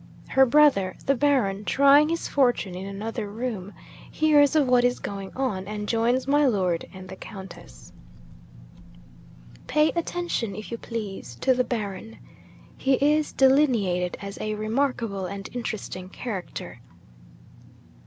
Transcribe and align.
Her 0.29 0.47
brother, 0.47 0.95
the 1.05 1.13
Baron, 1.13 1.63
trying 1.63 2.09
his 2.09 2.27
fortune 2.27 2.73
in 2.73 2.87
another 2.87 3.29
room, 3.29 3.71
hears 4.09 4.55
of 4.55 4.65
what 4.67 4.83
is 4.83 4.97
going 4.97 5.31
on, 5.35 5.67
and 5.67 5.87
joins 5.87 6.27
my 6.27 6.43
Lord 6.43 6.85
and 6.91 7.07
the 7.07 7.15
Countess. 7.15 7.93
'Pay 9.67 9.91
attention, 9.91 10.55
if 10.55 10.71
you 10.71 10.79
please, 10.79 11.35
to 11.41 11.53
the 11.53 11.63
Baron. 11.63 12.17
He 12.75 12.93
is 12.93 13.31
delineated 13.31 14.17
as 14.19 14.39
a 14.41 14.55
remarkable 14.55 15.27
and 15.27 15.47
interesting 15.53 16.09
character. 16.09 16.79